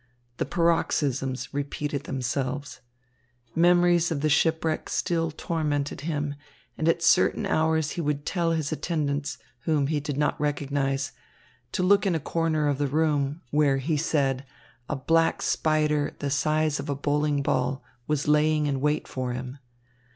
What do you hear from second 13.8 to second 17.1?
said, a black spider, the size of a